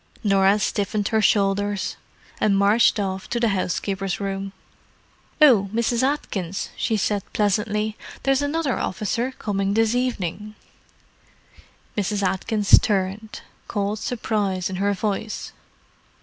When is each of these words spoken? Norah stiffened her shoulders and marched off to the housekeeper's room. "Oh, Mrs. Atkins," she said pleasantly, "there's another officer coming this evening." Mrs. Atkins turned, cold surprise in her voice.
Norah 0.23 0.57
stiffened 0.57 1.09
her 1.09 1.21
shoulders 1.21 1.95
and 2.39 2.57
marched 2.57 2.99
off 2.99 3.29
to 3.29 3.39
the 3.39 3.49
housekeeper's 3.49 4.19
room. 4.19 4.51
"Oh, 5.39 5.69
Mrs. 5.71 6.01
Atkins," 6.01 6.71
she 6.75 6.97
said 6.97 7.21
pleasantly, 7.33 7.95
"there's 8.23 8.41
another 8.41 8.79
officer 8.79 9.31
coming 9.37 9.75
this 9.75 9.93
evening." 9.93 10.55
Mrs. 11.95 12.23
Atkins 12.27 12.79
turned, 12.79 13.41
cold 13.67 13.99
surprise 13.99 14.71
in 14.71 14.77
her 14.77 14.93
voice. 14.95 15.51